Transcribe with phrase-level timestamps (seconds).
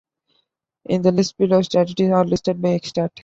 [0.89, 3.11] In the list below, statutes are listed by X Stat.